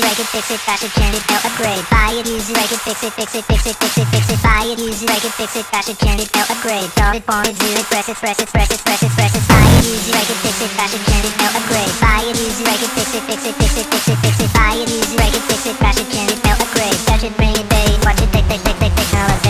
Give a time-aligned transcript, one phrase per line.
[0.00, 1.84] break it, fix it, crash it, change it, no upgrade.
[1.92, 4.24] Buy it, use it, break it, fix it, fix it, fix it, fix it, fix
[4.32, 4.40] it.
[4.40, 6.88] Buy it, use it, break it, fix it, crash it, change it, no upgrade.
[6.96, 9.32] Solve it, form it, do it, press it, press it, press it, press it, press
[9.36, 9.44] it.
[9.46, 11.92] Buy it, use it, break it, fix it, crash it, change it, no upgrade.
[12.00, 14.34] Buy it, use it, break it, fix it, fix it, fix it, fix it, fix
[14.40, 14.50] it.
[14.56, 16.98] Buy it, use it, break it, fix it, crash it, change it, no upgrade.
[17.06, 19.42] Touch it, bring it, babe, watch it, tick, tick, tick, tick, technologic.
[19.42, 19.49] Buy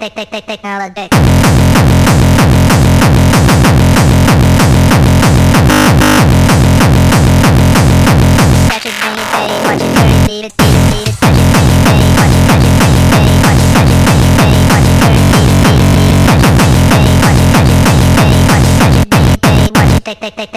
[0.00, 1.10] technologic.
[8.68, 9.28] Touch it, bring it,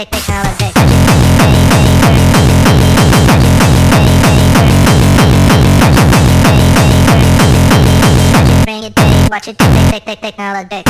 [0.06, 0.33] technologic.
[9.34, 10.86] Watch it, tick, tick, technologic.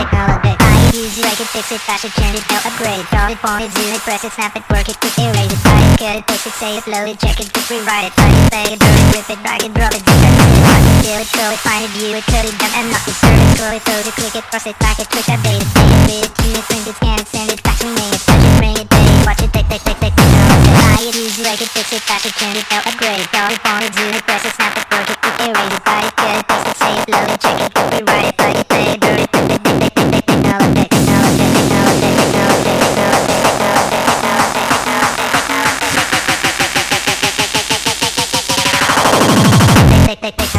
[0.00, 0.56] technologic.
[0.56, 3.04] Buy it, use it, break it, fix it, crash it, change it, no upgrade.
[3.12, 5.60] Solve it, form it, zoom it, press it, snap it, work it, quick, erase it.
[5.60, 8.16] Buy it, cut it, paste it, save it, load it, check it, quick, rewrite it.
[8.16, 10.80] Plug it, play it, burn it, rip it, drag it, drop it, defend it, mark
[10.80, 13.12] it, feel it, throw it, find it, view it, cut it, dump and knock it,
[13.12, 15.68] serve it, scroll it, close it, click it, cross it, back it, twitch, update it,
[15.68, 17.95] save it, read it, tune it, print it, scan it, send it, fax, it,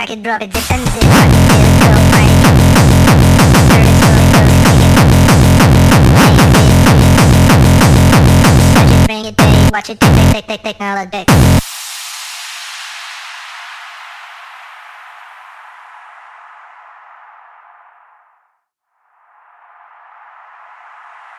[0.00, 1.02] I could drop it defensive.
[1.04, 2.32] I could do so fine.
[8.74, 11.59] Watch it, bring it, bang, watch it, take, take, take, tick, tick, now